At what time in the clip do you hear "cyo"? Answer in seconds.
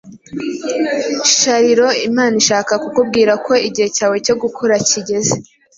4.25-4.35